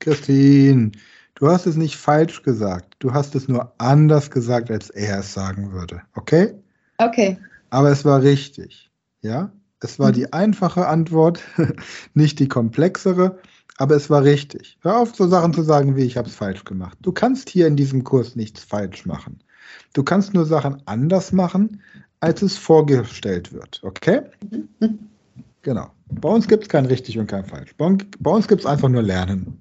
[0.00, 0.92] Christine,
[1.34, 2.96] du hast es nicht falsch gesagt.
[2.98, 6.02] Du hast es nur anders gesagt, als er es sagen würde.
[6.14, 6.54] Okay?
[6.98, 7.38] Okay.
[7.70, 8.90] Aber es war richtig.
[9.22, 9.52] Ja?
[9.80, 10.14] Es war mhm.
[10.14, 11.40] die einfache Antwort,
[12.14, 13.38] nicht die komplexere,
[13.76, 14.78] aber es war richtig.
[14.82, 16.98] Hör auf, so Sachen zu sagen, wie ich habe es falsch gemacht.
[17.00, 19.38] Du kannst hier in diesem Kurs nichts falsch machen.
[19.94, 21.80] Du kannst nur Sachen anders machen,
[22.20, 23.80] als es vorgestellt wird.
[23.82, 24.22] Okay?
[24.50, 24.98] Mhm.
[25.62, 25.90] Genau.
[26.06, 27.74] Bei uns gibt es kein richtig und kein falsch.
[27.76, 29.58] Bei, bei uns gibt es einfach nur Lernen.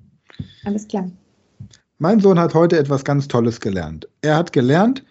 [0.65, 1.09] Alles klar.
[1.97, 4.07] Mein Sohn hat heute etwas ganz Tolles gelernt.
[4.21, 5.03] Er hat gelernt,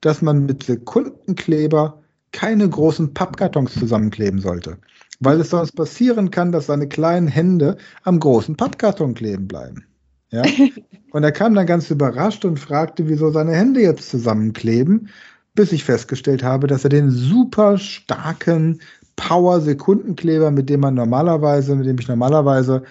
[0.00, 4.76] dass man mit Sekundenkleber keine großen Pappkartons zusammenkleben sollte,
[5.20, 9.86] weil es sonst passieren kann, dass seine kleinen Hände am großen Pappkarton kleben bleiben.
[10.30, 10.42] Ja?
[11.12, 15.08] Und er kam dann ganz überrascht und fragte, wieso seine Hände jetzt zusammenkleben
[15.54, 18.80] bis ich festgestellt habe, dass er den super starken
[19.16, 22.82] Power-Sekundenkleber, mit dem man normalerweise, mit dem ich normalerweise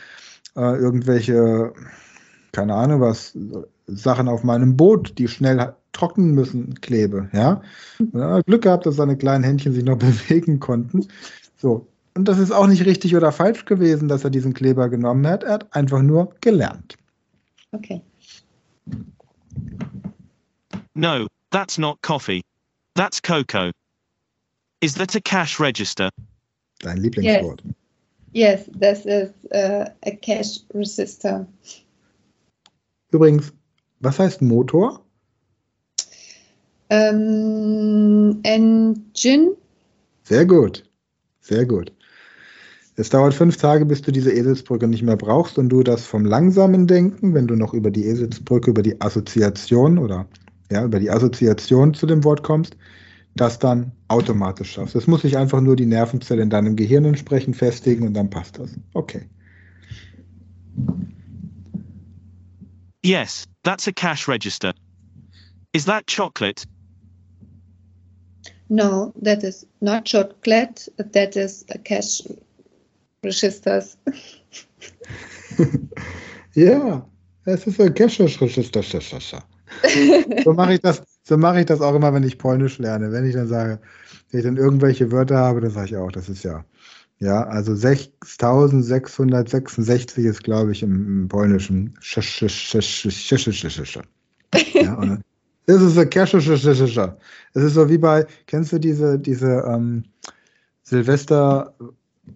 [0.56, 1.74] äh, irgendwelche,
[2.52, 3.38] keine Ahnung was,
[3.88, 7.30] Sachen auf meinem Boot, die schnell trocknen müssen, klebe.
[7.34, 7.62] Ja?
[8.14, 11.08] ja Glück gehabt, dass seine kleinen Händchen sich noch bewegen konnten.
[11.58, 11.88] So.
[12.16, 15.44] Und das ist auch nicht richtig oder falsch gewesen, dass er diesen Kleber genommen hat.
[15.44, 16.96] Er hat einfach nur gelernt.
[17.72, 18.02] Okay.
[20.94, 22.42] No, that's not coffee.
[22.94, 23.72] That's Coco.
[24.82, 26.10] Is that a cash register?
[26.80, 27.64] Dein Lieblingswort.
[27.66, 27.74] Yes,
[28.34, 31.46] yes this is uh, a cash register.
[33.12, 33.54] Übrigens,
[34.00, 35.00] was heißt Motor?
[36.90, 39.56] Um, engine.
[40.24, 40.84] Sehr gut,
[41.40, 41.92] sehr gut.
[42.96, 46.26] Es dauert fünf Tage, bis du diese Eselsbrücke nicht mehr brauchst und du das vom
[46.26, 50.28] langsamen Denken, wenn du noch über die Eselsbrücke, über die Assoziation oder
[50.72, 52.78] ja, über die Assoziation zu dem Wort kommst,
[53.36, 54.96] das dann automatisch schaffst.
[54.96, 58.60] Es muss sich einfach nur die Nervenzelle in deinem Gehirn entsprechend festigen und dann passt
[58.60, 58.72] das.
[58.94, 59.28] Okay.
[63.04, 64.74] Yes, that's a cash register.
[65.74, 66.66] Is that chocolate?
[68.70, 70.88] No, that is not chocolate.
[70.98, 72.22] That is a cash
[73.24, 73.98] registers.
[76.54, 77.06] ja,
[77.46, 78.82] es ist ein cash register.
[80.44, 81.04] so mache ich das.
[81.34, 83.12] So mache ich das auch immer, wenn ich Polnisch lerne.
[83.12, 83.80] Wenn ich dann sage,
[84.30, 86.64] wenn ich dann irgendwelche Wörter habe, dann sage ich auch, das ist ja,
[87.18, 91.98] ja, also 6666 ist, glaube ich, im, im Polnischen.
[94.76, 95.18] Ja,
[95.66, 95.96] das ist
[96.94, 97.14] so.
[97.56, 100.04] Es ist so wie bei, kennst du diese, diese ähm,
[100.84, 101.74] Silvester,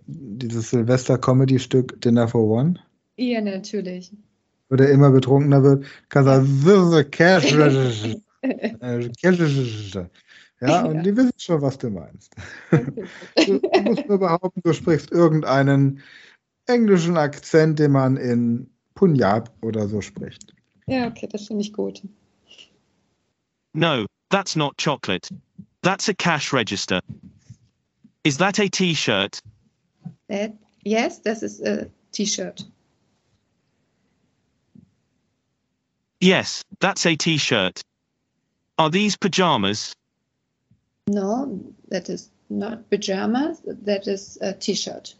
[0.07, 2.79] dieses Silvester-Comedy-Stück Dinner for One?
[3.17, 4.11] Ja, natürlich.
[4.69, 7.53] Wo der immer betrunkener wird, kann sagen, this is a cash.
[10.61, 12.35] Ja, und die wissen schon, was du meinst.
[13.45, 16.01] Du, musst nur behaupten, du sprichst irgendeinen
[16.67, 20.53] englischen Akzent, den man in Punjab oder so spricht.
[20.87, 22.01] Ja, okay, das finde ich gut.
[23.73, 25.29] No, that's not chocolate.
[25.81, 26.99] That's a cash register.
[28.23, 29.39] Is that a t-shirt?
[30.27, 32.65] That, yes, this is a t-shirt.
[36.19, 37.81] Yes, that's a t-shirt.
[38.77, 39.93] Are these pajamas?
[41.07, 43.61] No, that is not pajamas.
[43.65, 45.15] That is a t-shirt.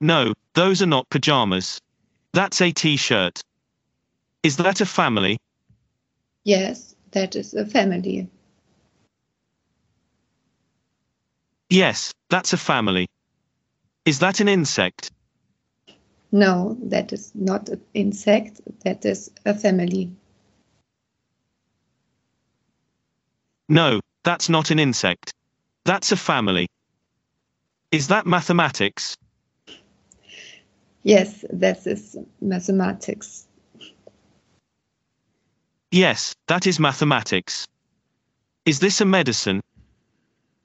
[0.00, 1.78] No, those are not pajamas.
[2.32, 3.40] That's a t-shirt.
[4.42, 5.38] Is that a family?
[6.44, 8.28] Yes, that is a family.
[11.70, 13.06] Yes, that's a family.
[14.04, 15.12] Is that an insect?
[16.32, 18.60] No, that is not an insect.
[18.84, 20.10] That is a family.
[23.72, 25.32] No, that's not an insect.
[25.86, 26.68] That's a family.
[27.90, 29.16] Is that mathematics?
[31.04, 33.46] Yes, that is mathematics.
[35.90, 37.66] Yes, that is mathematics.
[38.66, 39.62] Is this a medicine?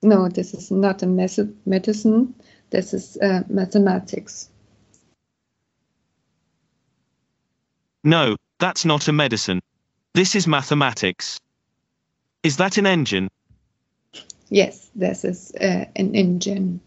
[0.02, 2.36] No, this is not a medicine.
[2.72, 4.50] This is uh, mathematics.
[8.04, 9.62] No, that's not a medicine.
[10.14, 11.40] This is mathematics.
[12.48, 13.28] Is that an engine?
[14.48, 16.80] Yes, this is uh, an engine.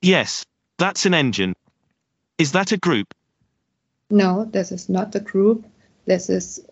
[0.00, 0.42] Yes,
[0.78, 1.52] that's an engine.
[2.38, 3.12] Is that a group?
[4.08, 5.66] No, this is not a group.
[6.06, 6.64] This is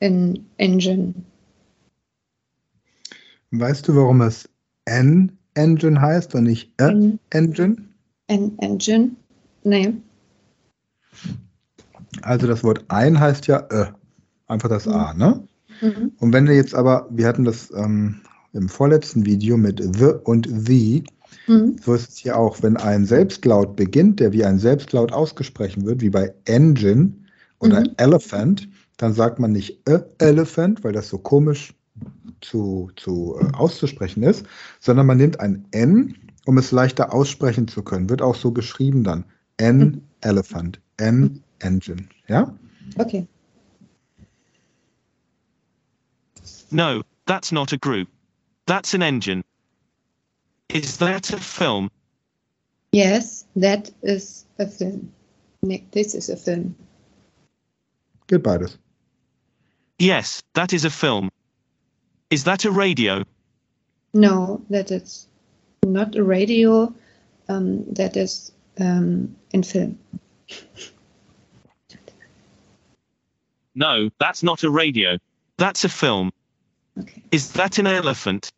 [0.00, 1.22] an engine.
[3.52, 4.48] Weißt du, warum es
[4.86, 6.88] N Engine heißt und nicht A
[7.28, 7.76] Engine?
[8.30, 9.16] An Engine?
[9.64, 9.92] Nee.
[12.22, 13.97] Also das Wort ein heißt ja Ö.
[14.48, 14.92] Einfach das mhm.
[14.92, 15.48] A, ne?
[15.80, 16.12] Mhm.
[16.18, 20.48] Und wenn du jetzt aber, wir hatten das ähm, im vorletzten Video mit the und
[20.50, 21.04] the,
[21.48, 21.76] Mhm.
[21.82, 26.00] So ist es hier auch, wenn ein Selbstlaut beginnt, der wie ein Selbstlaut ausgesprochen wird,
[26.00, 27.12] wie bei Engine
[27.58, 27.94] oder mhm.
[27.96, 31.74] Elephant, dann sagt man nicht a Elephant, weil das so komisch
[32.40, 34.44] zu, zu äh, auszusprechen ist,
[34.80, 36.14] sondern man nimmt ein N,
[36.46, 38.10] um es leichter aussprechen zu können.
[38.10, 39.24] Wird auch so geschrieben dann.
[39.56, 40.02] N mhm.
[40.20, 42.04] Elephant, N Engine.
[42.28, 42.54] Ja?
[42.96, 43.26] Okay.
[46.70, 48.08] No, that's not a group.
[48.66, 49.44] That's an engine.
[50.68, 51.90] Is that a film?
[52.92, 55.12] Yes, that is a film.
[55.62, 56.74] Nick, this is a film.
[58.28, 58.76] Geht beides.
[59.98, 61.30] Yes, that is a film.
[62.30, 63.24] Is that a radio?
[64.14, 65.26] No, that is
[65.84, 66.94] not a radio.
[67.48, 69.98] Um, that is um, in film.
[73.74, 75.18] no, that's not a radio.
[75.56, 76.30] That's a film.
[76.98, 77.22] Okay.
[77.30, 78.50] Is that an elephant?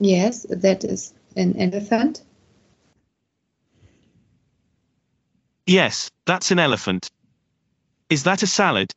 [0.00, 2.22] Yes, that is an elephant.
[5.66, 7.10] Yes, that's an elephant.
[8.10, 8.92] Is that a salad?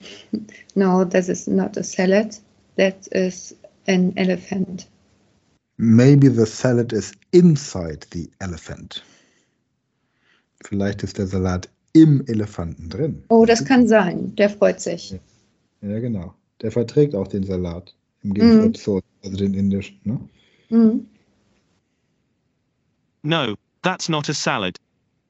[0.76, 2.36] no, that is not a salad.
[2.76, 3.54] That is
[3.86, 4.86] an elephant.
[5.78, 9.02] Maybe the salad is inside the elephant.
[10.64, 13.22] Vielleicht ist der Salat im Elefanten drin.
[13.28, 14.34] Oh, das kann sein.
[14.36, 15.12] Der freut sich.
[15.12, 16.34] Ja, ja genau.
[16.60, 17.94] Der verträgt auch den Salat.
[18.22, 18.82] Im Gegensatz mm.
[18.82, 20.18] zu also den indischen, ne?
[20.70, 21.06] Mm.
[23.22, 24.76] No, that's not a salad.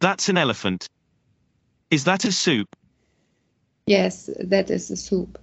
[0.01, 0.87] That's an elephant.
[1.91, 2.69] Is that a soup?
[3.87, 5.39] Yes, that is a soup.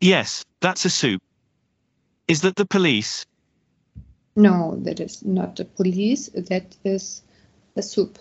[0.00, 1.22] Yes, that's a soup.
[2.28, 3.24] Is that the police?
[4.36, 6.28] No, that is not the police.
[6.34, 7.22] That is
[7.76, 8.18] a soup.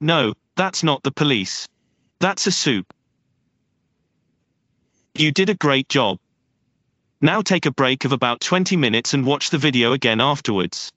[0.00, 1.66] No, that's not the police.
[2.20, 2.92] That's a soup.
[5.14, 6.18] You did a great job.
[7.20, 10.90] Now take a break of about 20 minutes and watch the video again afterwards.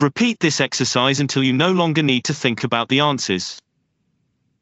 [0.00, 3.60] Repeat this exercise until you no longer need to think about the answers.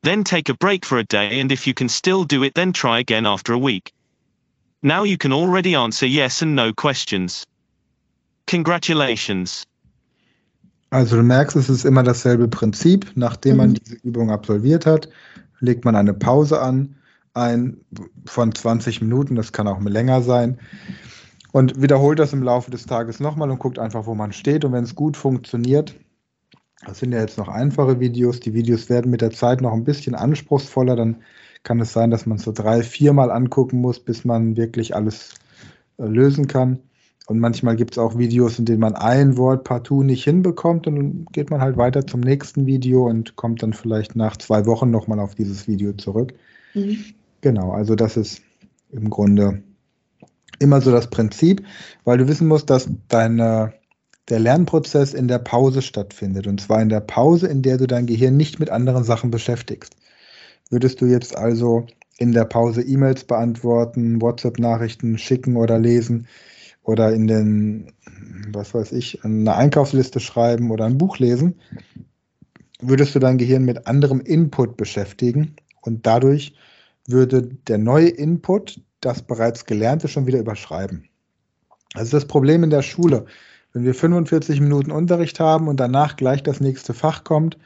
[0.03, 2.73] Then take a break for a day and if you can still do it then
[2.73, 3.93] try again after a week.
[4.83, 7.47] Now you can already answer yes and no questions.
[8.47, 9.67] Congratulations.
[10.91, 13.13] Also du merkst, es ist immer dasselbe Prinzip.
[13.15, 13.59] Nachdem mhm.
[13.59, 15.09] man diese Übung absolviert hat,
[15.61, 16.97] legt man eine Pause an,
[17.33, 17.79] ein
[18.27, 20.59] von 20 Minuten, das kann auch länger sein,
[21.53, 24.65] und wiederholt das im Laufe des Tages nochmal und guckt einfach, wo man steht.
[24.65, 25.97] Und wenn es gut funktioniert,
[26.87, 29.85] das sind ja jetzt noch einfache Videos, die Videos werden mit der Zeit noch ein
[29.85, 31.23] bisschen anspruchsvoller, dann
[31.63, 35.35] kann es sein, dass man es so drei, viermal angucken muss, bis man wirklich alles
[35.99, 36.79] äh, lösen kann.
[37.31, 40.97] Und manchmal gibt es auch Videos, in denen man ein Wort partout nicht hinbekommt und
[40.97, 44.91] dann geht man halt weiter zum nächsten Video und kommt dann vielleicht nach zwei Wochen
[44.91, 46.35] nochmal auf dieses Video zurück.
[46.75, 47.05] Mhm.
[47.41, 48.43] Genau, also das ist
[48.91, 49.63] im Grunde
[50.59, 51.65] immer so das Prinzip,
[52.03, 53.75] weil du wissen musst, dass deine,
[54.29, 56.49] der Lernprozess in der Pause stattfindet.
[56.49, 59.95] Und zwar in der Pause, in der du dein Gehirn nicht mit anderen Sachen beschäftigst.
[60.69, 61.87] Würdest du jetzt also
[62.19, 66.27] in der Pause E-Mails beantworten, WhatsApp-Nachrichten schicken oder lesen
[66.83, 67.93] oder in den,
[68.53, 71.61] was weiß ich, eine Einkaufsliste schreiben oder ein Buch lesen,
[72.81, 76.55] würdest du dein Gehirn mit anderem Input beschäftigen und dadurch
[77.07, 81.09] würde der neue Input das bereits Gelernte schon wieder überschreiben.
[81.99, 83.27] Ist das Problem in der Schule.
[83.73, 87.57] Wenn wir 45 Minuten Unterricht haben und danach gleich das nächste Fach kommt,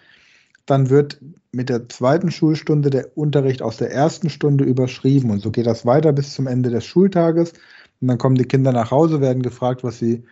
[0.66, 1.20] dann wird
[1.52, 5.30] mit der zweiten Schulstunde der Unterricht aus der ersten Stunde überschrieben.
[5.30, 7.52] Und so geht das weiter bis zum Ende des Schultages.
[8.04, 10.24] Und dann kommen die Kinder nach Hause, werden gefragt, was sie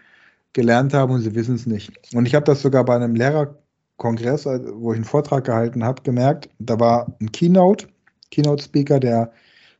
[0.52, 1.90] gelernt haben und sie wissen es nicht.
[2.14, 6.50] Und ich habe das sogar bei einem Lehrerkongress, wo ich einen Vortrag gehalten habe, gemerkt.
[6.58, 7.86] Da war ein Keynote,
[8.30, 9.32] Keynote-Speaker, der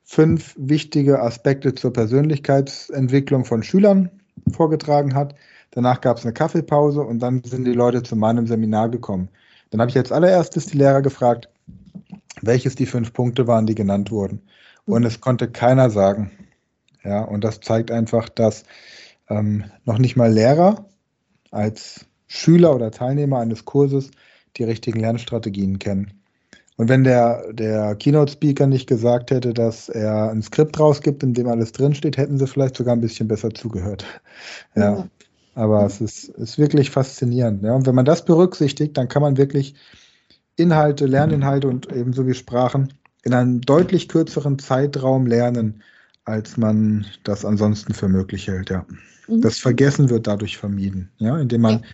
[0.05, 4.09] fünf wichtige Aspekte zur Persönlichkeitsentwicklung von Schülern
[4.51, 5.35] vorgetragen hat.
[5.73, 9.29] Danach gab es eine Kaffeepause und dann sind die Leute zu meinem Seminar gekommen.
[9.69, 11.51] Dann habe ich als allererstes die Lehrer gefragt,
[12.41, 14.41] welches die fünf Punkte waren, die genannt wurden.
[14.87, 16.31] Und es konnte keiner sagen.
[17.05, 18.65] Ja, und das zeigt einfach, dass
[19.29, 20.87] ähm, noch nicht mal Lehrer
[21.51, 24.11] als Schüler oder Teilnehmer eines Kurses
[24.57, 26.13] die richtigen Lernstrategien kennen.
[26.77, 31.47] Und wenn der, der Keynote-Speaker nicht gesagt hätte, dass er ein Skript rausgibt, in dem
[31.47, 34.05] alles drinsteht, hätten sie vielleicht sogar ein bisschen besser zugehört.
[34.75, 34.83] Ja.
[34.83, 35.09] ja.
[35.55, 37.63] Aber es ist, ist wirklich faszinierend.
[37.63, 37.75] Ja.
[37.75, 39.75] Und wenn man das berücksichtigt, dann kann man wirklich
[40.57, 42.93] Inhalte, Lerninhalte und ebenso wie Sprachen
[43.23, 45.83] in einem deutlich kürzeren Zeitraum lernen,
[46.25, 48.71] als man das ansonsten für möglich hält.
[48.71, 48.87] Ja.
[49.29, 49.41] Mhm.
[49.41, 51.85] Das Vergessen wird dadurch vermieden, ja, indem man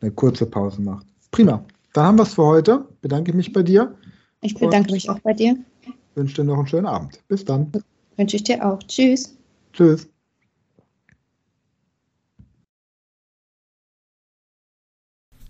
[0.00, 1.06] eine kurze Pause macht.
[1.30, 1.64] Prima.
[1.92, 2.86] Dann haben wir es für heute.
[3.00, 3.94] Bedanke mich bei dir.
[4.42, 5.56] Ich bedanke mich auch bei dir.
[6.14, 7.20] Wünsche dir noch einen schönen Abend.
[7.28, 7.72] Bis dann.
[8.16, 8.78] Wünsche ich dir auch.
[8.82, 9.36] Tschüss.
[9.72, 10.08] Tschüss.